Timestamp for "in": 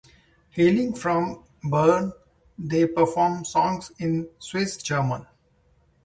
3.99-4.27